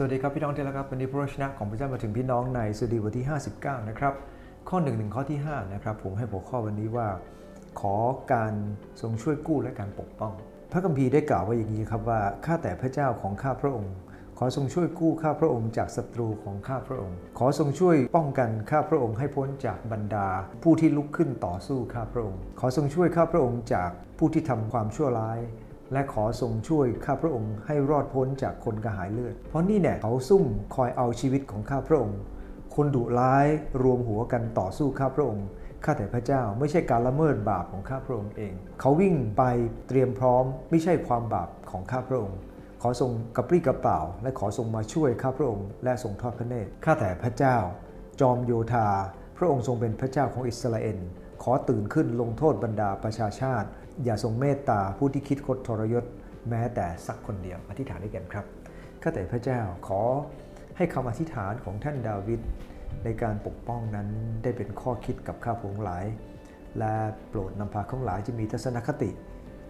[0.00, 4.14] สวัสดีครับพี่น้องที่รักครับวันนี้พระวจนะของพระเจ้ามาถึงพี่น้องในสดีบทที่ 59 นะครับ
[4.68, 7.08] ข้อ1นึ่งข้อที่ 5 นะครับ ผมให้หัวข้อวันนี้ว่า
[7.80, 7.96] ขอ
[8.32, 8.54] การ
[9.00, 10.32] ทรงช่วยกู้และการปกป้อง
[10.72, 13.94] พระคัมภีร์ได้กล่าวไว้อย่างนี้ครับว่าข้าแต่พระเจ้าของข้าพระองค์
[14.38, 20.28] ขอทรงช่วยกู้ข้าพระองค์จากศัตรูของข้าพระองค์ ขอทรงช่วยป้องกันข้าพระองค์ให้พ้นจากบรรดา
[20.62, 25.38] ผู้ที่ลุกขึ้นต่อสู้ข้าพระองค์ ขอทรงช่วยข้าพระองค์จากผู้ที่ทำความชั่วร้าย
[25.92, 30.44] และขอทรงช่วยข้าพระองค์ให้รอดพ้นจากคนกระหายเลือด เพราะนี่แน่เขาซุ่ม
[30.74, 32.18] คอยเอาชีวิตของข้าพระองค์
[32.74, 33.46] คนดุร้าย
[33.82, 35.46] รวมหัวกันต่อสู้ข้าพระองค์
[35.84, 39.42] ข้าแต่พระเจ้าไม่ใช่การละเมิดบาปของข้าพระองค์เอง เขาวิ่งไป
[39.88, 42.38] เตรียมพร้อม ไม่ใช่ความบาปของข้าพระองค์
[42.82, 47.56] ขอทรงกระปรี้กระเป๋า และขอทรงมาช่วยข้าพระองค์ และทรงทอดพระเนตร ข้าแต่พระเจ้า
[48.20, 48.88] จอมโยธา
[49.38, 50.98] พระองค์ทรงเป็นพระเจ้าของอิสราเอล
[51.42, 53.68] ขอตื่นขึ้นลงโทษบรรดาประชาชาติ
[54.04, 56.04] อย่าทรงเมตตาผู้ที่คิดคดทรยศ
[56.50, 58.44] แม้แต่สักคนเดียวอธิษฐานด้วยกันครับ
[59.02, 60.00] ข้าแต่พระเจ้าขอ
[60.76, 62.40] ให้คำอธิษฐานของท่านดาวิด
[63.04, 64.08] ในการปกป้องนั้น
[64.42, 66.04] ได้เป็นข้อคิดกับข้าพงหลาย
[66.78, 66.94] และ
[67.28, 69.10] โปรดนำพาข้างหลายจะมีทัศนคติ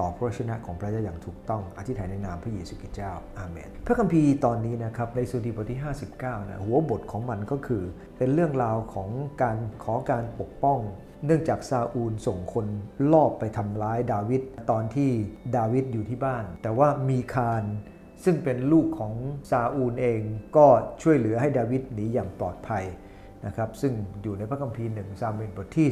[0.00, 5.80] ต่อพระชนะของพระเจ้าอย่างถูกต้องอธิษฐานในนามพระเยซูคริสต์เจ้าอาเมน พระคัมภีร์ตอนนี้นะครับในสุดีบทที่
[6.14, 7.82] 59นะหัวบทของมันก็คือ
[8.18, 9.10] เป็นเรื่องราวของ
[9.42, 10.80] การขอการปกป้อง
[11.26, 12.66] เนื่องจากซาอูลส่งคน
[13.12, 15.10] ลอบไปทำร้ายดาวิดตอนที่
[15.56, 17.62] ดาวิดอยู่ที่บ้าน แต่ว่ามีคาร
[18.24, 19.14] ซึ่งเป็นลูกของ
[19.50, 20.20] ซาอูลเอง
[20.56, 20.66] ก็
[21.02, 22.84] ช่วยเหลือให้ดาวิดหนีอย่างปลอดภัย
[23.46, 23.92] นะครับซึ่ง
[24.22, 25.88] อยู่ในพระคัมภีร์หนึ่งซามูเอลบทที่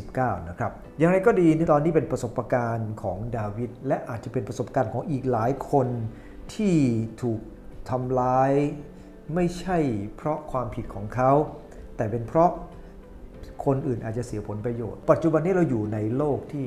[0.00, 5.88] 19 นะครับ อย่างไรก็ดีตอนนี้เป็นประสบการณ์ของดาวิดและอาจจะเป็นประสบการณ์ของอีกหลายคน
[6.54, 6.76] ที่
[7.22, 7.40] ถูก
[7.90, 8.52] ทำร้าย
[9.34, 9.78] ไม่ใช่
[10.16, 11.32] เพราะความผิดของเขา
[11.96, 12.50] แต่เป็นเพราะ
[13.64, 16.66] คนอื่นอาจจะเสียผลประโยชน์ ปัจจุบันนี้เราอยู่ในโลกที่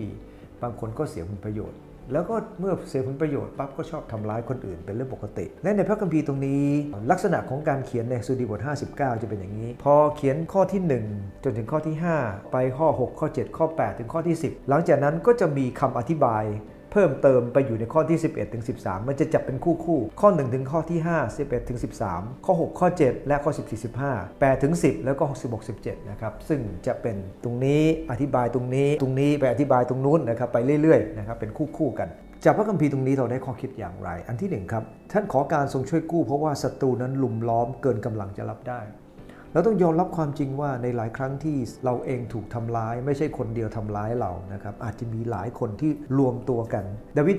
[0.61, 1.79] บางคนก็เสียผลประโยชน์
[2.13, 6.65] แล้วก็เมื่อเสียผลประโยชน์ปั๊บก็ชอบทำร้ายคนอื่นเป็นเรื่องปกติ และในพระคัมภีร์ตรงนี้
[7.11, 8.59] ลักษณะของการเขียนในสุดีบท
[8.91, 10.81] 59 จะเป็นอย่างนี้ พอเขียนข้อที่
[11.13, 16.43] 1 จนถึงข้อที่ 5 ไปข้อ 6 ข้อ 7 ข้อ 8 ถึงข้อที่ 10 หลังจากนั้นก็จะมีคำอธิบาย
[16.91, 21.79] เพิ่มเติมไปอยู่ในข้อที่ 11ถึง13 มันจะจับเป็นคู่คู่ ข้อ 1 ถึงข้อที่ 5 11ถึง
[22.11, 31.37] 13 ข้อ 6 ข้อ 7 และข้อ 14 15 8ถึง10 แล้วก็16 17 นะครับ ซึ่งจะเป็นตรงนี้อธิบายตรงนี้ ตรงนี้ไปอธิบายตรงนู้นนะครับ ไปเรื่อยๆ นะครับ
[31.39, 32.09] เป็นคู่คู่กัน
[32.43, 38.81] จากพระคัมภีร์ตรงนี้เราได้ข้อคิดอย่างไร อันที่หนึ่งครับ ท่านขอการทรงช่วยกู้เพราะว่าศัตรูนั้นลุมล้อมเกินกำลังจะรับได้
[39.53, 46.83] เราต้องยอมรับความจริงว่าในหลายครั้งที่เราเองถูกทำร้าย ไม่ใช่คนเดียวทำร้ายเรานะครับอาจจะมีหลายคนที่รวมตัวกัน
[47.17, 47.37] ดาวิด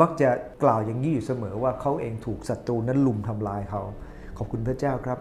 [0.00, 0.30] มักจะ
[0.62, 3.82] กล่าวอย่างนี้อยู่เสมอว่าเขาเองถูกศัตรูนั้นลุมทำร้ายเขา
[4.38, 5.18] ขอบคุณพระเจ้าครับ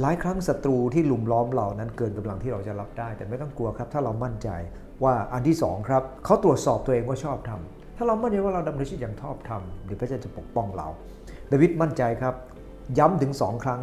[0.00, 4.48] หลายครั้งศัตรูที่ลุมล้อมเรานั้นเกินกำลังที่เราจะรับได้ แต่ไม่ต้องกลัวครับ ถ้าเรามั่นใจ
[5.04, 10.88] ว่าอันที่สองครับเขาตรวจสอบตัวเองว่าชอบทำถ้าเรามั่นใจว่าเราดำเนินชีวิตอย่างชอบทำเดี๋ยวพระเจ้าจะปกป้องเรา
[11.52, 12.34] ดาวิดมั่นใจครับ
[12.98, 13.80] ย้ำถึงสองครั้ง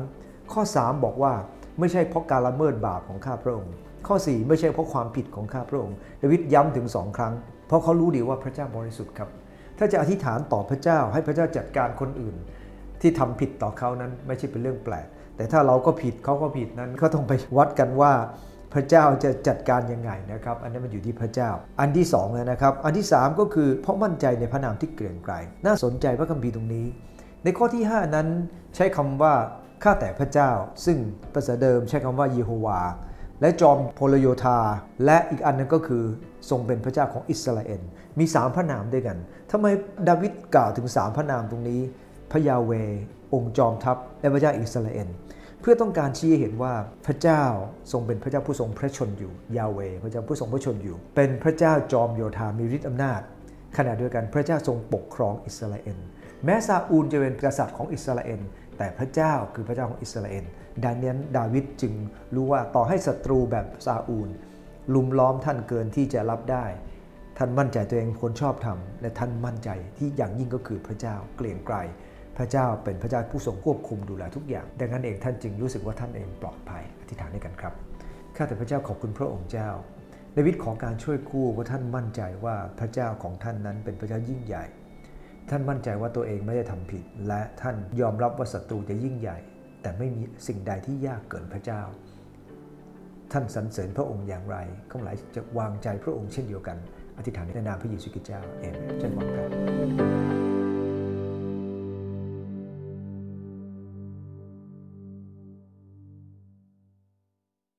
[0.53, 1.33] ข้อ 3 บอกว่า
[1.79, 3.73] ไม่ใช่เพราะการละเมิดบาปของข้าพระองค์
[4.07, 7.33] ข้อ 4 ไม่ใช่เพราะความผิดของข้าพระองค์ดาวิดย้ำถึงสองครั้ง
[7.67, 9.29] เพราะเขารู้ดีว่าพระเจ้าบริสุทธิ์ครับ
[9.78, 12.35] ถ้าจะอธิษฐานต่อพระเจ้าให้พระเจ้าจัดการคนอื่น
[13.01, 18.13] ที่ทำผิดต่อเขานั้นไม่ใช่เป็นเรื่องแปลก แต่ถ้าเราก็ผิดเขาก็ผิดนั้นก็ต้องไปวัดกันว่า
[18.73, 25.34] พระเจ้าจะจัดการยังไงนะครับ อันนี้มันอยู่ที่พระเจ้า อันที่2เลยนะครับ อันที่ 3 ก็คือเพราะมั่นใจในพระนามที่เกรียงไกร
[25.66, 26.85] น่าสนใจพระคัมภีร์ตรงนี้
[27.44, 28.28] ในข้อที่ 5 นั้น
[28.75, 29.34] ใช้คำว่า
[29.84, 30.52] ข้าแต่พระเจ้า
[30.86, 30.97] ซึ่ง
[31.34, 32.80] ภาษาเดิมใช้คำว่าเยโฮวา
[33.41, 34.59] และจอมพลโยธา
[35.06, 36.03] และอีกอันนึงก็คือ
[36.50, 37.81] ทรงเป็นพระเจ้าของอิสราเอล
[38.19, 39.18] มี3พระนามด้วยกัน
[39.52, 39.66] ทำไม
[40.09, 41.81] ดาวิดกล่าวถึง3พระนามตรงนี้
[42.31, 42.72] พระยาเว
[43.34, 45.08] องค์จอมทัพ และพระเจ้าอิสราเอล
[45.62, 46.74] เพื่อต้องการชี้ให้เห็นว่า
[47.06, 47.44] พระเจ้า
[47.91, 53.22] ทรงเป็นพระเจ้าผู้ทรงพระชนอยู่ ยาเว พระเจ้าผู้ทรงพระชนอยู่ เป็นพระเจ้าจอมโยธามีฤทธิ์อำนาจ
[53.78, 55.97] ขณะเดียวกันพระเจ้าทรงปกครองอิสราเอล
[56.46, 58.41] แม้ซาอูลจะเป็นกษัตริย์ของอิสราเอล
[58.78, 60.46] แต่พระเจ้าคือพระเจ้าของอิสราเอล
[60.86, 61.94] ดังนั้นดาวิดจึง
[62.36, 64.30] รู้ว่าต่อให้ศัตรูแบบซาอูล
[64.94, 66.66] ลุมล้อมท่านเกินที่จะรับได้
[67.38, 71.75] ท่านมั่นใจตัวเองคนชอบทำและท่านมั่นใจที่อย่างยิ่งก็คือพระเจ้าเกลียงไกร
[72.38, 77.73] พระเจ้าเป็นพระเจ้าผู้ทรงควบคุมดูแลทุกอย่าง ดังนั้นเองท่านจึงรู้สึกว่าท่านเองปลอดภัยอธิษฐานด้วยกันครับ
[78.35, 79.70] ข้าแต่พระเจ้าขอบคุณพระองค์เจ้า
[80.35, 84.66] ดาวิดของการช่วยกู้ว่าท่านมั่นใจว่าพระเจ้าของท่านนั้นเป็นพระเจ้ายิ่งใหญ่
[85.50, 89.38] ท่านมั่นใจว่าตัวเองไม่ได้ทำผิด และท่านยอมรับว่าศัตรูจะยิ่งใหญ่
[89.82, 91.82] แต่ไม่มีสิ่งใดที่ยากเกินพระเจ้า
[93.32, 94.58] ท่านสรรเสริญพระองค์อย่างไร
[94.92, 96.78] ข้าหลายจะวางใจพระองค์เช่นเดียวกัน
[97.18, 99.65] อธิษฐานในนามพระเยซูคริสต์เจ้าเอเมนเช่นวันกัน